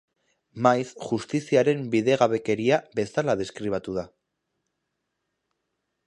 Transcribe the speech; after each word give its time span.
Maiz, 0.65 0.87
justiziaren 1.09 1.83
bidegabekeria 1.95 2.79
bezala 2.99 3.35
deskribatua 3.41 3.99
da. 3.99 4.07